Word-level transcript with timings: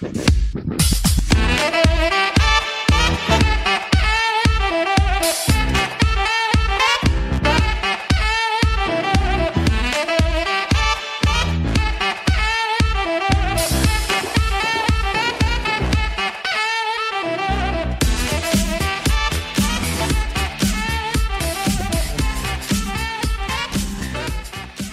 Thank 0.00 0.80
you. 0.82 0.89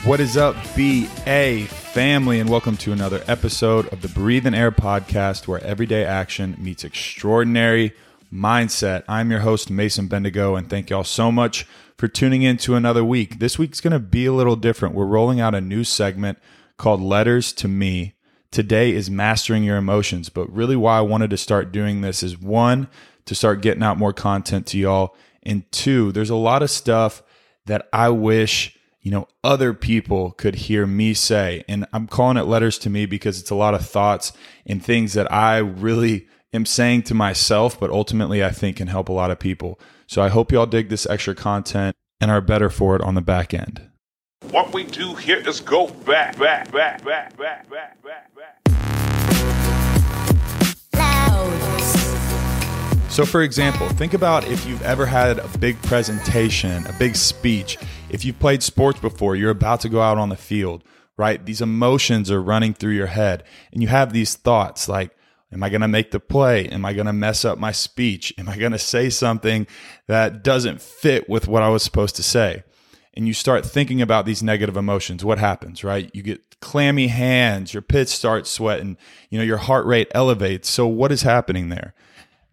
What 0.08 0.22
is 0.22 0.38
up, 0.38 0.56
BA 0.74 1.66
family, 1.68 2.40
and 2.40 2.50
welcome 2.50 2.78
to 2.78 2.94
another 2.94 3.22
episode 3.28 3.92
of 3.92 4.02
the 4.02 4.08
Breathe 4.08 4.48
and 4.48 4.56
Air 4.56 4.72
podcast 4.72 5.50
where 5.50 5.62
everyday 5.62 6.06
action 6.06 6.56
meets 6.58 6.86
extraordinary 6.86 7.92
mindset. 8.32 9.04
I'm 9.10 9.30
your 9.30 9.42
host, 9.42 9.70
Mason 9.70 10.08
Bendigo, 10.08 10.56
and 10.56 10.70
thank 10.70 10.90
y'all 10.90 11.04
so 11.04 11.30
much 11.30 11.68
for 11.98 12.08
tuning 12.08 12.42
in 12.42 12.56
to 12.60 12.76
another 12.76 13.04
week. 13.04 13.40
This 13.40 13.60
week's 13.60 13.82
going 13.82 13.92
to 13.92 14.00
be 14.00 14.26
a 14.26 14.32
little 14.32 14.56
different. 14.56 14.96
We're 14.96 15.06
rolling 15.06 15.42
out 15.42 15.54
a 15.54 15.60
new 15.60 15.84
segment 15.84 16.38
called 16.78 17.02
Letters 17.02 17.52
to 17.52 17.68
Me. 17.68 18.14
Today 18.50 18.94
is 18.94 19.12
Mastering 19.12 19.66
Your 19.66 19.76
Emotions, 19.76 20.30
but 20.30 20.50
really, 20.50 20.78
why 20.78 21.00
I 21.00 21.02
wanted 21.02 21.32
to 21.32 21.38
start 21.38 21.74
doing 21.74 22.00
this 22.00 22.24
is 22.24 22.40
one, 22.40 22.88
to 23.26 23.36
start 23.36 23.62
getting 23.62 23.84
out 23.84 23.98
more 23.98 24.14
content 24.14 24.68
to 24.68 24.78
y'all, 24.78 25.18
and 25.44 25.70
two, 25.74 26.14
there's 26.14 26.30
a 26.30 26.36
lot 26.36 26.64
of 26.64 26.70
stuff 26.70 27.22
that 27.66 27.90
I 27.92 28.08
wish 28.08 28.77
you 29.02 29.12
know, 29.12 29.28
other 29.44 29.74
people 29.74 30.32
could 30.32 30.56
hear 30.56 30.86
me 30.86 31.14
say. 31.14 31.64
And 31.68 31.86
I'm 31.94 32.08
calling 32.08 32.38
it 32.38 32.44
letters 32.44 32.78
to 32.80 32.90
me 32.90 33.06
because 33.06 33.40
it's 33.40 33.52
a 33.52 33.56
lot 33.56 33.74
of 33.74 33.86
thoughts 33.86 34.34
and 34.66 34.84
things 34.84 35.14
that 35.14 35.32
I 35.32 35.58
really 35.58 36.28
am 36.54 36.66
saying 36.66 37.04
to 37.04 37.14
myself, 37.14 37.80
but 37.80 37.90
ultimately 37.90 38.44
I 38.44 38.52
think 38.52 38.78
can 38.78 38.88
help 38.88 39.10
a 39.10 39.14
lot 39.14 39.32
of 39.32 39.40
people. 39.40 39.80
So 40.08 40.22
I 40.22 40.30
hope 40.30 40.52
y'all 40.52 40.66
dig 40.66 40.90
this 40.90 41.06
extra 41.06 41.36
content 41.36 41.96
and 42.20 42.32
are 42.32 42.42
better 42.42 42.70
for 42.70 42.96
it 42.96 43.02
on 43.02 43.16
the 43.16 43.22
back 43.22 43.54
end. 43.54 43.82
What 44.52 44.74
we 44.74 44.84
do 44.84 45.16
here 45.16 45.46
is 45.48 45.60
go 45.60 45.88
back, 45.88 46.38
back, 46.38 46.72
back, 46.72 47.04
back, 47.04 47.38
back, 47.38 47.70
back, 47.70 48.02
back, 48.04 48.36
back. 48.36 48.58
So, 53.10 53.26
for 53.26 53.42
example, 53.42 53.90
think 53.90 54.14
about 54.14 54.48
if 54.48 54.68
you've 54.68 54.84
ever 54.84 55.06
had 55.06 55.40
a 55.40 55.48
big 55.58 55.82
presentation, 55.82 56.86
a 56.86 56.94
big 57.00 57.16
speech. 57.16 57.80
If 58.10 58.24
you've 58.24 58.40
played 58.40 58.64
sports 58.64 59.00
before, 59.00 59.36
you're 59.36 59.52
about 59.52 59.82
to 59.82 59.90
go 59.90 60.02
out 60.02 60.18
on 60.18 60.30
the 60.30 60.38
field, 60.38 60.84
right? 61.18 61.46
These 61.46 61.62
emotions 61.62 62.32
are 62.32 62.42
running 62.42 62.74
through 62.74 62.94
your 62.94 63.08
head, 63.08 63.44
and 63.74 63.82
you 63.82 63.90
have 63.90 64.14
these 64.14 64.36
thoughts 64.36 64.88
like, 64.88 65.12
Am 65.52 65.64
I 65.64 65.70
going 65.70 65.82
to 65.82 65.88
make 65.88 66.12
the 66.12 66.20
play? 66.20 66.68
Am 66.68 66.84
I 66.84 66.92
going 66.92 67.06
to 67.06 67.14
mess 67.14 67.46
up 67.46 67.58
my 67.58 67.72
speech? 67.72 68.34
Am 68.38 68.50
I 68.50 68.58
going 68.58 68.74
to 68.74 68.80
say 68.80 69.10
something 69.10 69.66
that 70.08 70.44
doesn't 70.44 70.82
fit 70.82 71.30
with 71.30 71.48
what 71.48 71.64
I 71.64 71.70
was 71.70 71.84
supposed 71.84 72.18
to 72.18 72.24
say? 72.24 72.64
And 73.14 73.28
you 73.28 73.34
start 73.34 73.66
thinking 73.66 74.02
about 74.02 74.26
these 74.26 74.44
negative 74.44 74.76
emotions. 74.76 75.24
What 75.24 75.40
happens, 75.40 75.86
right? 75.86 76.12
You 76.14 76.22
get 76.22 76.60
clammy 76.60 77.08
hands, 77.08 77.74
your 77.74 77.82
pits 77.82 78.12
start 78.12 78.46
sweating, 78.46 78.98
you 79.30 79.38
know, 79.38 79.44
your 79.46 79.58
heart 79.58 79.86
rate 79.86 80.12
elevates. 80.14 80.70
So, 80.70 80.86
what 80.86 81.14
is 81.14 81.22
happening 81.22 81.70
there? 81.70 81.94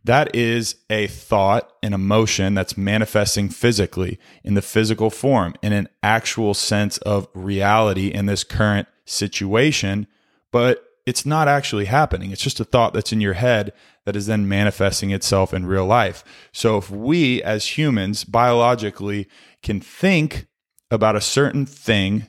That 0.04 0.36
is 0.36 0.76
a 0.90 1.06
thought, 1.06 1.72
an 1.82 1.94
emotion 1.94 2.52
that's 2.54 2.76
manifesting 2.76 3.48
physically 3.48 4.18
in 4.42 4.54
the 4.54 4.62
physical 4.62 5.08
form, 5.08 5.54
in 5.62 5.72
an 5.72 5.88
actual 6.02 6.52
sense 6.52 6.98
of 6.98 7.26
reality 7.32 8.08
in 8.08 8.26
this 8.26 8.44
current 8.44 8.86
situation, 9.06 10.06
but 10.52 10.84
it's 11.06 11.26
not 11.26 11.48
actually 11.48 11.86
happening. 11.86 12.30
It's 12.30 12.42
just 12.42 12.60
a 12.60 12.64
thought 12.64 12.92
that's 12.94 13.12
in 13.12 13.20
your 13.20 13.34
head 13.34 13.72
that 14.04 14.16
is 14.16 14.26
then 14.26 14.48
manifesting 14.48 15.10
itself 15.10 15.52
in 15.52 15.66
real 15.66 15.86
life. 15.86 16.22
So 16.52 16.76
if 16.76 16.90
we 16.90 17.42
as 17.42 17.78
humans 17.78 18.24
biologically 18.24 19.26
can 19.62 19.80
think 19.80 20.46
about 20.90 21.16
a 21.16 21.20
certain 21.20 21.66
thing 21.66 22.28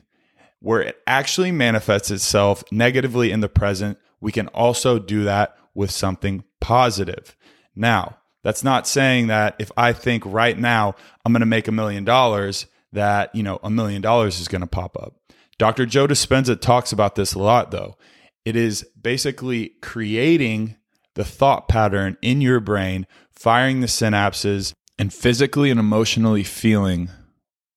where 0.60 0.80
it 0.80 1.00
actually 1.06 1.52
manifests 1.52 2.10
itself 2.10 2.64
negatively 2.72 3.30
in 3.30 3.40
the 3.40 3.48
present, 3.48 3.98
we 4.20 4.32
can 4.32 4.48
also 4.48 4.98
do 4.98 5.24
that 5.24 5.56
with 5.74 5.90
something 5.90 6.42
positive. 6.60 7.36
Now, 7.76 8.16
that's 8.42 8.64
not 8.64 8.86
saying 8.86 9.26
that 9.26 9.56
if 9.58 9.70
I 9.76 9.92
think 9.92 10.24
right 10.24 10.58
now 10.58 10.94
I'm 11.24 11.32
going 11.32 11.40
to 11.40 11.46
make 11.46 11.68
a 11.68 11.72
million 11.72 12.04
dollars, 12.04 12.66
that, 12.92 13.34
you 13.34 13.42
know, 13.42 13.60
a 13.62 13.70
million 13.70 14.00
dollars 14.00 14.40
is 14.40 14.48
going 14.48 14.62
to 14.62 14.66
pop 14.66 14.96
up. 14.96 15.16
Dr. 15.58 15.86
Joe 15.86 16.06
Dispenza 16.06 16.60
talks 16.60 16.92
about 16.92 17.14
this 17.14 17.34
a 17.34 17.38
lot, 17.38 17.70
though. 17.70 17.96
It 18.44 18.56
is 18.56 18.86
basically 19.00 19.72
creating 19.82 20.76
the 21.14 21.24
thought 21.24 21.68
pattern 21.68 22.16
in 22.22 22.40
your 22.40 22.60
brain, 22.60 23.06
firing 23.32 23.80
the 23.80 23.86
synapses, 23.86 24.72
and 24.98 25.12
physically 25.12 25.70
and 25.70 25.80
emotionally 25.80 26.44
feeling 26.44 27.10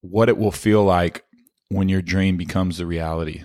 what 0.01 0.29
it 0.29 0.37
will 0.37 0.51
feel 0.51 0.83
like 0.83 1.25
when 1.69 1.89
your 1.89 2.01
dream 2.01 2.37
becomes 2.37 2.77
the 2.77 2.85
reality. 2.85 3.43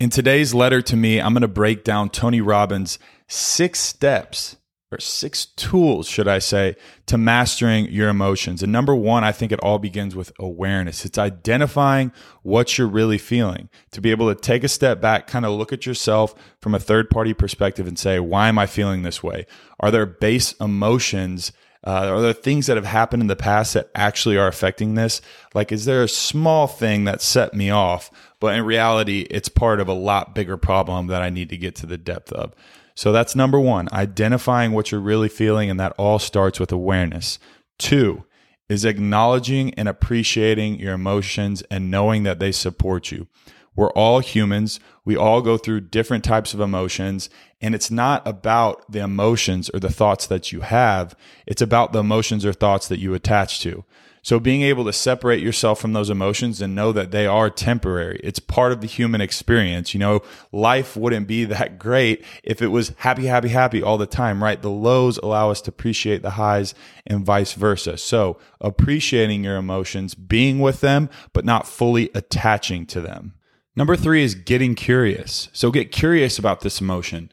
In 0.00 0.10
today's 0.10 0.52
letter 0.52 0.82
to 0.82 0.96
me, 0.96 1.20
I'm 1.20 1.32
going 1.32 1.42
to 1.42 1.48
break 1.48 1.84
down 1.84 2.10
Tony 2.10 2.40
Robbins' 2.40 2.98
six 3.28 3.78
steps 3.78 4.56
or 4.92 5.00
six 5.00 5.46
tools, 5.46 6.06
should 6.06 6.28
I 6.28 6.38
say, 6.38 6.76
to 7.06 7.18
mastering 7.18 7.86
your 7.90 8.08
emotions. 8.08 8.62
And 8.62 8.72
number 8.72 8.94
one, 8.94 9.24
I 9.24 9.32
think 9.32 9.52
it 9.52 9.60
all 9.60 9.78
begins 9.78 10.14
with 10.14 10.32
awareness. 10.38 11.04
It's 11.04 11.18
identifying 11.18 12.12
what 12.42 12.76
you're 12.76 12.86
really 12.86 13.18
feeling, 13.18 13.68
to 13.92 14.00
be 14.00 14.10
able 14.10 14.32
to 14.32 14.40
take 14.40 14.64
a 14.64 14.68
step 14.68 15.00
back, 15.00 15.26
kind 15.26 15.46
of 15.46 15.52
look 15.52 15.72
at 15.72 15.86
yourself 15.86 16.34
from 16.60 16.74
a 16.74 16.80
third 16.80 17.10
party 17.10 17.34
perspective 17.34 17.86
and 17.86 17.98
say, 17.98 18.20
why 18.20 18.48
am 18.48 18.58
I 18.58 18.66
feeling 18.66 19.02
this 19.02 19.22
way? 19.22 19.46
Are 19.80 19.90
there 19.90 20.06
base 20.06 20.52
emotions? 20.60 21.52
Uh, 21.84 22.06
are 22.08 22.20
there 22.20 22.32
things 22.32 22.66
that 22.66 22.76
have 22.76 22.86
happened 22.86 23.22
in 23.22 23.26
the 23.26 23.34
past 23.34 23.74
that 23.74 23.90
actually 23.94 24.36
are 24.36 24.46
affecting 24.46 24.94
this? 24.94 25.20
Like, 25.52 25.72
is 25.72 25.84
there 25.84 26.02
a 26.02 26.08
small 26.08 26.68
thing 26.68 27.04
that 27.04 27.20
set 27.20 27.54
me 27.54 27.70
off? 27.70 28.10
But 28.38 28.56
in 28.56 28.64
reality, 28.64 29.26
it's 29.30 29.48
part 29.48 29.80
of 29.80 29.88
a 29.88 29.92
lot 29.92 30.34
bigger 30.34 30.56
problem 30.56 31.08
that 31.08 31.22
I 31.22 31.30
need 31.30 31.48
to 31.48 31.56
get 31.56 31.74
to 31.76 31.86
the 31.86 31.98
depth 31.98 32.32
of. 32.32 32.54
So 32.94 33.12
that's 33.12 33.34
number 33.34 33.58
one, 33.58 33.88
identifying 33.92 34.72
what 34.72 34.90
you're 34.90 35.00
really 35.00 35.28
feeling, 35.28 35.70
and 35.70 35.80
that 35.80 35.94
all 35.98 36.18
starts 36.18 36.60
with 36.60 36.72
awareness. 36.72 37.38
Two 37.78 38.24
is 38.68 38.84
acknowledging 38.84 39.74
and 39.74 39.88
appreciating 39.88 40.78
your 40.78 40.94
emotions 40.94 41.62
and 41.70 41.90
knowing 41.90 42.22
that 42.22 42.38
they 42.38 42.52
support 42.52 43.10
you. 43.10 43.26
We're 43.74 43.90
all 43.90 44.20
humans. 44.20 44.80
We 45.04 45.16
all 45.16 45.40
go 45.40 45.56
through 45.56 45.82
different 45.82 46.24
types 46.24 46.52
of 46.52 46.60
emotions. 46.60 47.30
And 47.60 47.74
it's 47.74 47.90
not 47.90 48.26
about 48.26 48.90
the 48.90 49.00
emotions 49.00 49.70
or 49.70 49.80
the 49.80 49.92
thoughts 49.92 50.26
that 50.26 50.52
you 50.52 50.60
have. 50.60 51.16
It's 51.46 51.62
about 51.62 51.92
the 51.92 52.00
emotions 52.00 52.44
or 52.44 52.52
thoughts 52.52 52.88
that 52.88 52.98
you 52.98 53.14
attach 53.14 53.60
to. 53.60 53.84
So 54.24 54.38
being 54.38 54.62
able 54.62 54.84
to 54.84 54.92
separate 54.92 55.42
yourself 55.42 55.80
from 55.80 55.94
those 55.94 56.08
emotions 56.08 56.62
and 56.62 56.76
know 56.76 56.92
that 56.92 57.10
they 57.10 57.26
are 57.26 57.50
temporary. 57.50 58.20
It's 58.22 58.38
part 58.38 58.70
of 58.70 58.80
the 58.80 58.86
human 58.86 59.20
experience. 59.20 59.94
You 59.94 60.00
know, 60.00 60.22
life 60.52 60.96
wouldn't 60.96 61.26
be 61.26 61.44
that 61.46 61.76
great 61.78 62.24
if 62.44 62.62
it 62.62 62.68
was 62.68 62.90
happy, 62.98 63.26
happy, 63.26 63.48
happy 63.48 63.82
all 63.82 63.98
the 63.98 64.06
time, 64.06 64.40
right? 64.40 64.62
The 64.62 64.70
lows 64.70 65.18
allow 65.18 65.50
us 65.50 65.60
to 65.62 65.70
appreciate 65.70 66.22
the 66.22 66.30
highs 66.30 66.72
and 67.04 67.26
vice 67.26 67.54
versa. 67.54 67.98
So 67.98 68.38
appreciating 68.60 69.42
your 69.42 69.56
emotions, 69.56 70.14
being 70.14 70.60
with 70.60 70.80
them, 70.80 71.10
but 71.32 71.44
not 71.44 71.66
fully 71.66 72.08
attaching 72.14 72.86
to 72.86 73.00
them. 73.00 73.34
Number 73.74 73.96
three 73.96 74.22
is 74.22 74.36
getting 74.36 74.76
curious. 74.76 75.48
So 75.52 75.72
get 75.72 75.90
curious 75.90 76.38
about 76.38 76.60
this 76.60 76.80
emotion. 76.80 77.32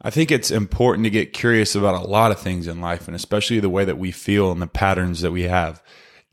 I 0.00 0.08
think 0.08 0.30
it's 0.30 0.50
important 0.50 1.04
to 1.04 1.10
get 1.10 1.34
curious 1.34 1.74
about 1.74 2.02
a 2.02 2.06
lot 2.06 2.30
of 2.30 2.40
things 2.40 2.66
in 2.66 2.80
life 2.80 3.08
and 3.08 3.14
especially 3.14 3.60
the 3.60 3.68
way 3.68 3.84
that 3.84 3.98
we 3.98 4.10
feel 4.10 4.52
and 4.52 4.62
the 4.62 4.66
patterns 4.66 5.20
that 5.20 5.32
we 5.32 5.42
have 5.42 5.82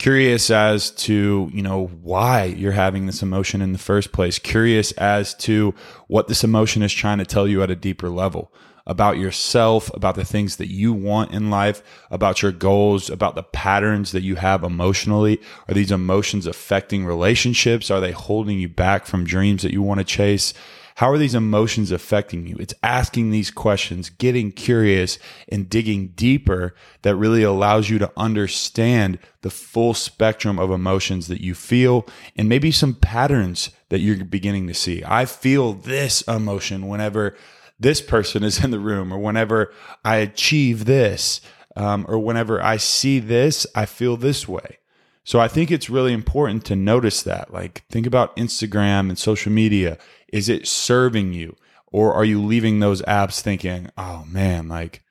curious 0.01 0.50
as 0.50 0.89
to 0.89 1.47
you 1.53 1.62
know 1.62 1.85
why 2.01 2.45
you're 2.45 2.72
having 2.72 3.06
this 3.06 3.22
emotion 3.22 3.62
in 3.62 3.72
the 3.72 3.78
first 3.78 4.12
place. 4.12 4.39
Curious 4.39 4.91
as 4.94 5.35
to 5.35 5.75
what 6.07 6.27
this 6.27 6.44
emotion 6.44 6.81
is 6.81 6.92
trying 6.92 7.19
to 7.19 7.25
tell 7.25 7.48
you 7.48 7.62
at 7.62 7.69
a 7.69 7.75
deeper 7.75 8.09
level 8.09 8.51
about 8.88 9.19
yourself 9.19 9.94
about 9.94 10.15
the 10.15 10.25
things 10.25 10.56
that 10.56 10.71
you 10.71 10.92
want 10.92 11.31
in 11.31 11.51
life 11.51 11.83
about 12.09 12.42
your 12.42 12.51
goals 12.51 13.12
about 13.12 13.36
the 13.36 13.44
patterns 13.44 14.12
that 14.12 14.24
you 14.24 14.38
have 14.38 14.63
emotionally. 14.63 15.39
Are 15.68 15.75
these 15.75 15.92
emotions 15.92 16.47
affecting 16.47 17.06
relationships? 17.06 17.92
Are 17.92 18.00
they 18.00 18.12
holding 18.12 18.59
you 18.59 18.69
back 18.69 19.06
from 19.06 19.24
dreams 19.24 19.62
that 19.62 19.71
you 19.71 19.83
want 19.83 20.00
to 20.00 20.04
chase 20.04 20.56
how 20.96 21.12
are 21.12 21.18
these 21.18 21.36
emotions 21.36 21.92
affecting 21.92 22.48
you? 22.48 22.56
It's 22.60 22.74
asking 22.84 23.32
these 23.32 23.52
questions, 23.52 24.10
getting 24.10 24.52
curious 24.52 25.18
and 25.50 25.70
digging 25.70 26.10
deeper 26.10 26.76
that 27.02 27.16
really 27.16 27.44
allows 27.44 27.90
you 27.90 28.00
to 28.00 28.12
understand 28.18 29.20
the 29.42 29.50
full 29.50 29.94
spectrum 29.94 30.60
of 30.60 30.72
emotions 30.72 31.28
that 31.28 31.42
you 31.42 31.56
feel 31.56 32.06
and 32.36 32.48
maybe 32.50 32.72
some 32.72 32.94
patterns 32.94 33.72
that 33.90 34.00
you're 34.00 34.24
beginning 34.24 34.68
to 34.68 34.74
see. 34.74 35.04
I 35.06 35.26
feel 35.26 35.74
this 35.74 36.22
emotion 36.24 36.88
whenever 36.88 37.36
this 37.80 38.02
person 38.02 38.44
is 38.44 38.64
in 38.64 38.72
the 38.72 38.80
room 38.80 39.12
or 39.12 39.18
whenever 39.18 39.74
I 40.06 40.18
achieve 40.18 40.86
this 40.86 41.42
um, 41.76 42.06
or 42.08 42.20
whenever 42.20 42.62
I 42.62 42.78
see 42.78 43.20
this, 43.20 43.66
I 43.76 43.86
feel 43.86 44.18
this 44.18 44.48
way. 44.48 44.78
So 45.23 45.39
I 45.39 45.47
think 45.47 45.69
it's 45.69 45.89
really 45.89 46.13
important 46.13 46.65
to 46.65 46.75
notice 46.75 47.21
that. 47.23 47.53
Like, 47.53 47.83
think 47.89 48.07
about 48.07 48.35
Instagram 48.38 49.09
and 49.09 49.18
social 49.18 49.51
media. 49.51 49.97
Is 50.33 50.50
it 50.50 50.68
serving 50.68 51.33
you? 51.33 51.56
Or 51.91 52.13
are 52.13 52.25
you 52.25 52.41
leaving 52.41 52.79
those 52.79 53.01
apps 53.03 53.41
thinking, 53.41 53.89
oh 53.97 54.25
man, 54.27 54.68
like 54.68 55.03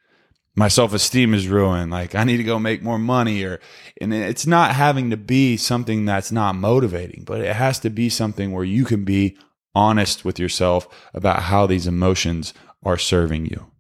my 0.56 0.68
self 0.68 0.92
esteem 0.92 1.34
is 1.34 1.46
ruined. 1.46 1.90
Like 1.90 2.14
I 2.14 2.24
need 2.24 2.38
to 2.38 2.44
go 2.44 2.58
make 2.58 2.82
more 2.82 2.98
money 2.98 3.44
or, 3.44 3.60
and 4.00 4.12
it's 4.12 4.46
not 4.46 4.74
having 4.74 5.10
to 5.10 5.16
be 5.16 5.56
something 5.56 6.04
that's 6.04 6.32
not 6.32 6.54
motivating, 6.54 7.24
but 7.24 7.40
it 7.40 7.54
has 7.54 7.78
to 7.80 7.90
be 7.90 8.08
something 8.08 8.52
where 8.52 8.64
you 8.64 8.84
can 8.84 9.04
be 9.04 9.36
honest 9.74 10.24
with 10.24 10.38
yourself 10.38 10.88
about 11.14 11.44
how 11.44 11.66
these 11.66 11.86
emotions 11.86 12.52
are 12.82 12.98
serving 12.98 13.46
you. 13.46 13.70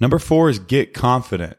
Number 0.00 0.18
four 0.18 0.48
is 0.48 0.58
get 0.58 0.94
confident. 0.94 1.57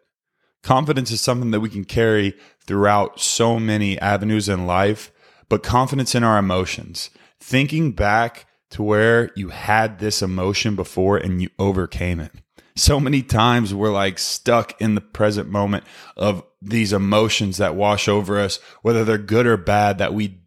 Confidence 0.63 1.11
is 1.11 1.21
something 1.21 1.51
that 1.51 1.59
we 1.59 1.69
can 1.69 1.85
carry 1.85 2.35
throughout 2.65 3.19
so 3.19 3.59
many 3.59 3.99
avenues 3.99 4.49
in 4.49 4.67
life, 4.67 5.11
but 5.47 5.63
confidence 5.63 6.15
in 6.15 6.23
our 6.23 6.37
emotions. 6.37 7.09
Thinking 7.39 7.91
back 7.91 8.45
to 8.71 8.83
where 8.83 9.31
you 9.35 9.49
had 9.49 9.99
this 9.99 10.21
emotion 10.21 10.75
before 10.75 11.17
and 11.17 11.41
you 11.41 11.49
overcame 11.57 12.19
it. 12.19 12.31
So 12.75 12.99
many 12.99 13.21
times 13.21 13.73
we're 13.73 13.91
like 13.91 14.19
stuck 14.19 14.79
in 14.79 14.95
the 14.95 15.01
present 15.01 15.49
moment 15.49 15.83
of 16.15 16.43
these 16.61 16.93
emotions 16.93 17.57
that 17.57 17.75
wash 17.75 18.07
over 18.07 18.39
us, 18.39 18.59
whether 18.81 19.03
they're 19.03 19.17
good 19.17 19.47
or 19.47 19.57
bad, 19.57 19.97
that 19.97 20.13
we 20.13 20.39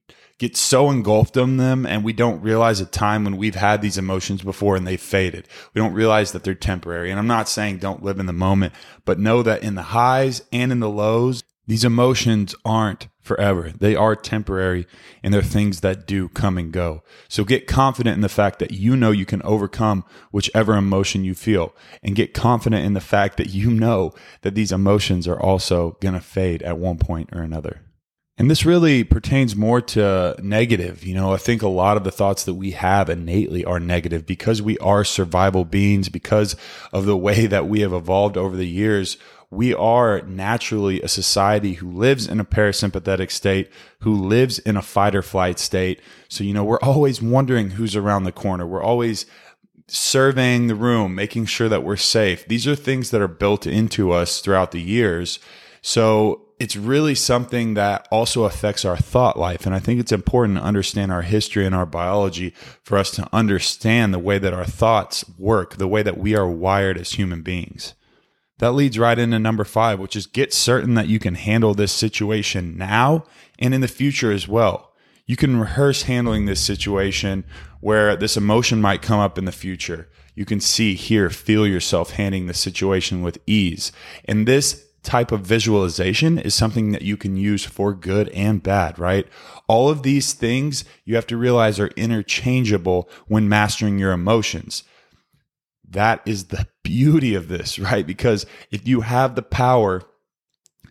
get 0.42 0.56
so 0.56 0.90
engulfed 0.90 1.36
in 1.36 1.56
them 1.56 1.86
and 1.86 2.02
we 2.02 2.12
don't 2.12 2.42
realize 2.42 2.80
a 2.80 2.86
time 2.86 3.22
when 3.22 3.36
we've 3.36 3.54
had 3.54 3.80
these 3.80 3.96
emotions 3.96 4.42
before 4.42 4.74
and 4.74 4.84
they 4.84 4.96
faded. 4.96 5.46
We 5.72 5.80
don't 5.80 5.94
realize 5.94 6.32
that 6.32 6.42
they're 6.42 6.56
temporary. 6.56 7.10
And 7.10 7.20
I'm 7.20 7.28
not 7.28 7.48
saying 7.48 7.78
don't 7.78 8.02
live 8.02 8.18
in 8.18 8.26
the 8.26 8.32
moment, 8.32 8.74
but 9.04 9.20
know 9.20 9.44
that 9.44 9.62
in 9.62 9.76
the 9.76 9.82
highs 9.82 10.42
and 10.50 10.72
in 10.72 10.80
the 10.80 10.90
lows, 10.90 11.44
these 11.68 11.84
emotions 11.84 12.56
aren't 12.64 13.06
forever. 13.20 13.70
They 13.70 13.94
are 13.94 14.16
temporary 14.16 14.88
and 15.22 15.32
they're 15.32 15.42
things 15.42 15.78
that 15.82 16.08
do 16.08 16.28
come 16.28 16.58
and 16.58 16.72
go. 16.72 17.04
So 17.28 17.44
get 17.44 17.68
confident 17.68 18.16
in 18.16 18.22
the 18.22 18.28
fact 18.28 18.58
that 18.58 18.72
you 18.72 18.96
know 18.96 19.12
you 19.12 19.24
can 19.24 19.42
overcome 19.42 20.04
whichever 20.32 20.74
emotion 20.74 21.22
you 21.22 21.34
feel 21.34 21.72
and 22.02 22.16
get 22.16 22.34
confident 22.34 22.84
in 22.84 22.94
the 22.94 23.00
fact 23.00 23.36
that 23.36 23.50
you 23.50 23.70
know 23.70 24.12
that 24.40 24.56
these 24.56 24.72
emotions 24.72 25.28
are 25.28 25.40
also 25.40 25.96
going 26.00 26.14
to 26.14 26.20
fade 26.20 26.64
at 26.64 26.78
one 26.78 26.98
point 26.98 27.30
or 27.32 27.42
another. 27.42 27.82
And 28.42 28.50
this 28.50 28.66
really 28.66 29.04
pertains 29.04 29.54
more 29.54 29.80
to 29.80 30.34
negative. 30.42 31.04
You 31.04 31.14
know, 31.14 31.32
I 31.32 31.36
think 31.36 31.62
a 31.62 31.68
lot 31.68 31.96
of 31.96 32.02
the 32.02 32.10
thoughts 32.10 32.42
that 32.42 32.54
we 32.54 32.72
have 32.72 33.08
innately 33.08 33.64
are 33.64 33.78
negative 33.78 34.26
because 34.26 34.60
we 34.60 34.76
are 34.78 35.04
survival 35.04 35.64
beings, 35.64 36.08
because 36.08 36.56
of 36.92 37.06
the 37.06 37.16
way 37.16 37.46
that 37.46 37.68
we 37.68 37.80
have 37.80 37.92
evolved 37.92 38.36
over 38.36 38.56
the 38.56 38.66
years 38.66 39.16
we 39.52 39.74
are 39.74 40.22
naturally 40.22 41.02
a 41.02 41.08
society 41.08 41.74
who 41.74 41.90
lives 41.90 42.26
in 42.26 42.40
a 42.40 42.44
parasympathetic 42.44 43.30
state, 43.30 43.70
who 44.00 44.14
lives 44.14 44.58
in 44.58 44.78
a 44.78 44.82
fight 44.82 45.14
or 45.14 45.20
flight 45.20 45.58
state. 45.58 46.00
So, 46.28 46.42
you 46.42 46.54
know, 46.54 46.64
we're 46.64 46.80
always 46.80 47.20
wondering 47.20 47.72
who's 47.72 47.94
around 47.94 48.24
the 48.24 48.32
corner. 48.32 48.66
We're 48.66 48.82
always 48.82 49.26
surveying 49.88 50.68
the 50.68 50.74
room, 50.74 51.14
making 51.14 51.44
sure 51.44 51.68
that 51.68 51.84
we're 51.84 51.98
safe. 51.98 52.48
These 52.48 52.66
are 52.66 52.74
things 52.74 53.10
that 53.10 53.20
are 53.20 53.28
built 53.28 53.66
into 53.66 54.10
us 54.10 54.40
throughout 54.40 54.70
the 54.70 54.80
years. 54.80 55.38
So, 55.82 56.52
it's 56.62 56.76
really 56.76 57.16
something 57.16 57.74
that 57.74 58.06
also 58.12 58.44
affects 58.44 58.84
our 58.84 58.96
thought 58.96 59.36
life. 59.36 59.66
And 59.66 59.74
I 59.74 59.80
think 59.80 59.98
it's 59.98 60.12
important 60.12 60.58
to 60.58 60.64
understand 60.64 61.10
our 61.10 61.22
history 61.22 61.66
and 61.66 61.74
our 61.74 61.86
biology 61.86 62.54
for 62.84 62.96
us 62.96 63.10
to 63.12 63.28
understand 63.32 64.14
the 64.14 64.20
way 64.20 64.38
that 64.38 64.54
our 64.54 64.64
thoughts 64.64 65.24
work, 65.36 65.78
the 65.78 65.88
way 65.88 66.04
that 66.04 66.18
we 66.18 66.36
are 66.36 66.48
wired 66.48 66.96
as 66.96 67.14
human 67.14 67.42
beings. 67.42 67.94
That 68.58 68.74
leads 68.74 68.96
right 68.96 69.18
into 69.18 69.40
number 69.40 69.64
five, 69.64 69.98
which 69.98 70.14
is 70.14 70.28
get 70.28 70.54
certain 70.54 70.94
that 70.94 71.08
you 71.08 71.18
can 71.18 71.34
handle 71.34 71.74
this 71.74 71.90
situation 71.90 72.78
now 72.78 73.24
and 73.58 73.74
in 73.74 73.80
the 73.80 73.88
future 73.88 74.30
as 74.30 74.46
well. 74.46 74.92
You 75.26 75.34
can 75.34 75.58
rehearse 75.58 76.02
handling 76.02 76.46
this 76.46 76.60
situation 76.60 77.42
where 77.80 78.14
this 78.14 78.36
emotion 78.36 78.80
might 78.80 79.02
come 79.02 79.18
up 79.18 79.36
in 79.36 79.46
the 79.46 79.50
future. 79.50 80.08
You 80.36 80.44
can 80.44 80.60
see, 80.60 80.94
hear, 80.94 81.28
feel 81.28 81.66
yourself 81.66 82.12
handling 82.12 82.46
the 82.46 82.54
situation 82.54 83.20
with 83.20 83.40
ease. 83.48 83.90
And 84.26 84.46
this 84.46 84.86
type 85.02 85.32
of 85.32 85.40
visualization 85.40 86.38
is 86.38 86.54
something 86.54 86.92
that 86.92 87.02
you 87.02 87.16
can 87.16 87.36
use 87.36 87.64
for 87.64 87.92
good 87.92 88.28
and 88.30 88.62
bad, 88.62 88.98
right? 88.98 89.26
All 89.66 89.88
of 89.88 90.02
these 90.02 90.32
things 90.32 90.84
you 91.04 91.16
have 91.16 91.26
to 91.28 91.36
realize 91.36 91.80
are 91.80 91.88
interchangeable 91.88 93.08
when 93.26 93.48
mastering 93.48 93.98
your 93.98 94.12
emotions. 94.12 94.84
That 95.88 96.22
is 96.24 96.46
the 96.46 96.68
beauty 96.84 97.34
of 97.34 97.48
this, 97.48 97.78
right? 97.78 98.06
Because 98.06 98.46
if 98.70 98.86
you 98.86 99.00
have 99.00 99.34
the 99.34 99.42
power 99.42 100.02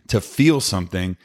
to 0.08 0.20
feel 0.20 0.60
something, 0.60 1.16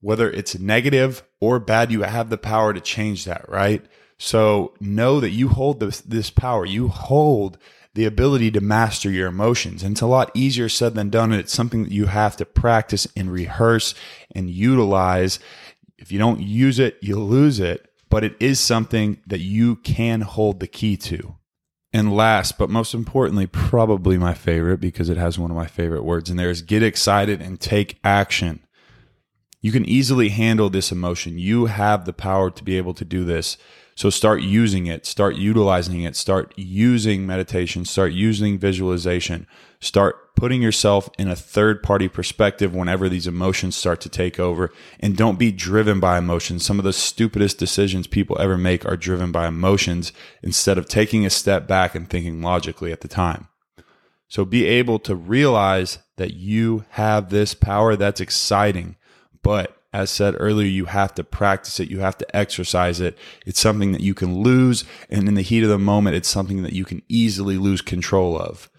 whether 0.00 0.30
it's 0.30 0.58
negative 0.58 1.22
or 1.40 1.58
bad, 1.58 1.90
you 1.90 2.02
have 2.02 2.30
the 2.30 2.38
power 2.38 2.72
to 2.72 2.80
change 2.80 3.24
that, 3.24 3.48
right? 3.48 3.84
So 4.18 4.74
know 4.80 5.20
that 5.20 5.30
you 5.30 5.48
hold 5.48 5.80
this, 5.80 6.00
this 6.00 6.30
power. 6.30 6.64
You 6.64 6.88
hold 6.88 7.58
the 7.94 8.04
ability 8.04 8.50
to 8.52 8.60
master 8.60 9.10
your 9.10 9.28
emotions. 9.28 9.82
And 9.82 9.92
it's 9.92 10.00
a 10.00 10.06
lot 10.06 10.30
easier 10.34 10.68
said 10.68 10.94
than 10.94 11.10
done. 11.10 11.32
And 11.32 11.40
it's 11.40 11.52
something 11.52 11.84
that 11.84 11.92
you 11.92 12.06
have 12.06 12.36
to 12.36 12.44
practice 12.44 13.08
and 13.16 13.32
rehearse 13.32 13.94
and 14.34 14.50
utilize. 14.50 15.38
If 15.98 16.12
you 16.12 16.18
don't 16.18 16.40
use 16.40 16.78
it, 16.78 16.98
you 17.00 17.18
lose 17.18 17.60
it. 17.60 17.90
But 18.10 18.24
it 18.24 18.36
is 18.40 18.58
something 18.60 19.20
that 19.26 19.40
you 19.40 19.76
can 19.76 20.22
hold 20.22 20.60
the 20.60 20.66
key 20.66 20.96
to. 20.96 21.36
And 21.92 22.14
last, 22.14 22.58
but 22.58 22.70
most 22.70 22.92
importantly, 22.92 23.46
probably 23.46 24.18
my 24.18 24.34
favorite 24.34 24.78
because 24.78 25.08
it 25.08 25.16
has 25.16 25.38
one 25.38 25.50
of 25.50 25.56
my 25.56 25.66
favorite 25.66 26.04
words 26.04 26.28
in 26.28 26.36
there 26.36 26.50
is 26.50 26.62
get 26.62 26.82
excited 26.82 27.40
and 27.40 27.58
take 27.58 27.98
action. 28.04 28.60
You 29.60 29.72
can 29.72 29.86
easily 29.86 30.28
handle 30.28 30.70
this 30.70 30.92
emotion. 30.92 31.38
You 31.38 31.66
have 31.66 32.04
the 32.04 32.12
power 32.12 32.50
to 32.50 32.64
be 32.64 32.76
able 32.76 32.94
to 32.94 33.04
do 33.04 33.24
this. 33.24 33.56
So 33.98 34.10
start 34.10 34.42
using 34.42 34.86
it, 34.86 35.06
start 35.06 35.34
utilizing 35.34 36.02
it, 36.02 36.14
start 36.14 36.54
using 36.56 37.26
meditation, 37.26 37.84
start 37.84 38.12
using 38.12 38.56
visualization, 38.56 39.48
start 39.80 40.36
putting 40.36 40.62
yourself 40.62 41.10
in 41.18 41.26
a 41.26 41.34
third 41.34 41.82
party 41.82 42.06
perspective 42.06 42.72
whenever 42.72 43.08
these 43.08 43.26
emotions 43.26 43.74
start 43.74 44.00
to 44.02 44.08
take 44.08 44.38
over. 44.38 44.70
And 45.00 45.16
don't 45.16 45.36
be 45.36 45.50
driven 45.50 45.98
by 45.98 46.16
emotions. 46.16 46.64
Some 46.64 46.78
of 46.78 46.84
the 46.84 46.92
stupidest 46.92 47.58
decisions 47.58 48.06
people 48.06 48.40
ever 48.40 48.56
make 48.56 48.86
are 48.86 48.96
driven 48.96 49.32
by 49.32 49.48
emotions 49.48 50.12
instead 50.44 50.78
of 50.78 50.86
taking 50.86 51.26
a 51.26 51.30
step 51.30 51.66
back 51.66 51.96
and 51.96 52.08
thinking 52.08 52.40
logically 52.40 52.92
at 52.92 53.00
the 53.00 53.08
time. 53.08 53.48
So 54.28 54.44
be 54.44 54.64
able 54.64 55.00
to 55.00 55.16
realize 55.16 55.98
that 56.18 56.34
you 56.34 56.84
have 56.90 57.30
this 57.30 57.52
power 57.52 57.96
that's 57.96 58.20
exciting, 58.20 58.94
but 59.42 59.77
as 59.92 60.10
said 60.10 60.36
earlier, 60.38 60.66
you 60.66 60.84
have 60.84 61.14
to 61.14 61.24
practice 61.24 61.80
it. 61.80 61.90
You 61.90 62.00
have 62.00 62.18
to 62.18 62.36
exercise 62.36 63.00
it. 63.00 63.16
It's 63.46 63.60
something 63.60 63.92
that 63.92 64.02
you 64.02 64.14
can 64.14 64.42
lose. 64.42 64.84
And 65.08 65.26
in 65.26 65.34
the 65.34 65.42
heat 65.42 65.62
of 65.62 65.70
the 65.70 65.78
moment, 65.78 66.16
it's 66.16 66.28
something 66.28 66.62
that 66.62 66.74
you 66.74 66.84
can 66.84 67.02
easily 67.08 67.56
lose 67.56 67.80
control 67.80 68.38
of. 68.38 68.70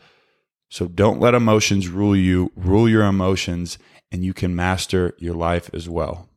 So 0.70 0.88
don't 0.88 1.20
let 1.20 1.34
emotions 1.34 1.88
rule 1.88 2.16
you, 2.16 2.51
rule 2.56 2.88
your 2.88 3.04
emotions, 3.04 3.80
and 4.12 4.24
you 4.24 4.34
can 4.34 4.56
master 4.56 5.16
your 5.18 5.34
life 5.34 5.72
as 5.74 5.89
well. 5.89 6.30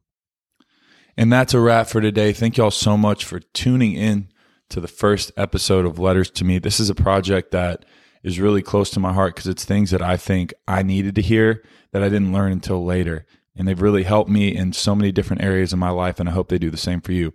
And 1.19 1.31
that's 1.31 1.53
a 1.53 1.61
wrap 1.61 1.89
for 1.89 2.01
today. 2.01 2.33
Thank 2.33 2.57
you 2.57 2.65
all 2.65 2.71
so 2.71 2.97
much 2.97 3.27
for 3.27 3.41
tuning 3.41 3.93
in 3.93 4.29
to 4.71 4.81
the 4.81 4.89
first 4.89 5.33
episode 5.37 5.85
of 5.85 5.99
Letters 5.99 6.31
to 6.31 6.45
Me. 6.47 6.59
This 6.59 6.81
is 6.81 6.89
a 6.89 6.95
project 6.95 7.51
that 7.51 7.85
is 8.23 8.41
really 8.41 8.63
close 8.63 8.89
to 8.91 9.01
my 9.01 9.13
heart 9.13 9.35
because 9.35 9.49
it's 9.49 9.67
things 9.67 9.91
that 9.91 10.01
I 10.01 10.17
think 10.17 10.55
I 10.67 10.83
needed 10.83 11.15
to 11.17 11.23
hear 11.23 11.63
that 11.93 12.03
I 12.03 12.09
didn't 12.09 12.33
learn 12.33 12.53
until 12.53 12.83
later 12.83 13.27
and 13.57 13.67
they've 13.67 13.81
really 13.81 14.03
helped 14.03 14.31
me 14.31 14.55
in 14.55 14.73
so 14.73 14.95
many 14.95 15.13
different 15.13 15.43
areas 15.43 15.73
of 15.73 15.79
my 15.79 15.91
life 15.91 16.19
and 16.21 16.29
I 16.29 16.33
hope 16.33 16.49
they 16.49 16.59
do 16.59 16.71
the 16.71 16.77
same 16.77 17.01
for 17.01 17.13
you. 17.13 17.33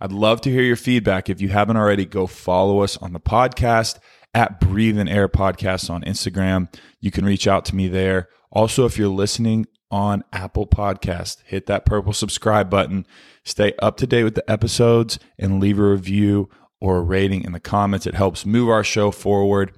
I'd 0.00 0.12
love 0.12 0.40
to 0.42 0.50
hear 0.50 0.62
your 0.62 0.76
feedback. 0.76 1.30
If 1.30 1.40
you 1.40 1.48
haven't 1.48 1.76
already, 1.76 2.04
go 2.04 2.26
follow 2.26 2.80
us 2.80 2.96
on 2.98 3.12
the 3.12 3.20
podcast 3.20 3.98
at 4.34 4.60
Breathe 4.60 4.98
and 4.98 5.08
Air 5.08 5.28
Podcast 5.28 5.88
on 5.88 6.02
Instagram. 6.02 6.68
You 7.00 7.10
can 7.10 7.24
reach 7.24 7.46
out 7.46 7.64
to 7.66 7.76
me 7.76 7.88
there. 7.88 8.28
Also, 8.50 8.84
if 8.84 8.98
you're 8.98 9.08
listening 9.08 9.66
on 9.90 10.22
Apple 10.32 10.66
Podcast, 10.66 11.42
hit 11.46 11.66
that 11.66 11.86
purple 11.86 12.12
subscribe 12.12 12.68
button. 12.68 13.06
Stay 13.44 13.72
up 13.80 13.96
to 13.96 14.06
date 14.06 14.24
with 14.24 14.34
the 14.34 14.50
episodes 14.50 15.18
and 15.38 15.60
leave 15.60 15.78
a 15.78 15.90
review 15.90 16.50
or 16.80 16.98
a 16.98 17.02
rating 17.02 17.44
in 17.44 17.52
the 17.52 17.60
comments. 17.60 18.06
It 18.06 18.14
helps 18.14 18.44
move 18.44 18.68
our 18.68 18.84
show 18.84 19.10
forward. 19.10 19.72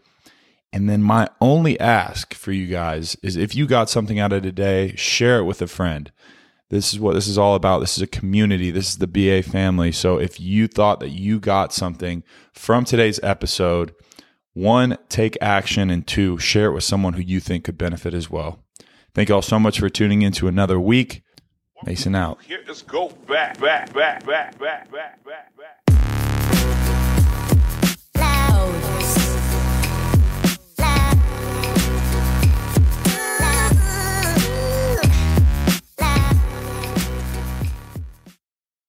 And 0.73 0.89
then 0.89 1.03
my 1.03 1.29
only 1.41 1.79
ask 1.81 2.35
for 2.35 2.53
you 2.53 2.67
guys 2.67 3.17
is 3.23 3.37
if 3.37 3.55
you 3.55 3.67
got 3.67 3.89
something 3.89 4.19
out 4.19 4.33
of 4.33 4.43
today, 4.43 4.95
share 4.97 5.39
it 5.39 5.45
with 5.45 5.63
a 5.63 5.67
friend. 5.67 6.13
This 6.71 6.93
is 6.93 7.01
what 7.01 7.15
this 7.15 7.27
is 7.27 7.39
all 7.39 7.55
about. 7.55 7.79
This 7.81 7.97
is 7.97 8.03
a 8.03 8.07
community. 8.07 8.71
This 8.71 8.91
is 8.91 8.99
the 8.99 9.07
BA 9.07 9.43
family. 9.43 9.91
So 9.93 10.19
if 10.19 10.39
you 10.39 10.69
thought 10.69 11.01
that 11.01 11.11
you 11.11 11.41
got 11.41 11.73
something 11.73 12.23
from 12.53 12.85
today's 12.85 13.19
episode, 13.23 13.95
one, 14.53 14.99
take 15.09 15.39
action, 15.41 15.89
and 15.89 16.07
two, 16.07 16.39
share 16.39 16.67
it 16.67 16.75
with 16.75 16.85
someone 16.85 17.15
who 17.15 17.23
you 17.23 17.41
think 17.41 17.65
could 17.65 17.79
benefit 17.79 18.13
as 18.13 18.29
well. 18.29 18.63
Thank 19.15 19.31
you 19.31 19.37
all 19.37 19.43
so 19.43 19.59
much 19.59 19.81
for 19.81 19.89
tuning 19.89 20.21
in 20.23 20.33
to 20.33 20.49
another 20.49 20.79
week. 20.79 21.23
Mason 21.85 22.15
out. 22.15 22.43
Here 22.43 22.61
us 22.69 22.83
go 22.83 23.09
back, 23.29 23.59
back, 23.61 23.95
back, 23.95 24.27
back, 24.27 24.59
back, 24.59 24.91
back, 24.91 25.25
back, 25.25 25.53
back. 25.57 25.79
Loud. 28.17 28.98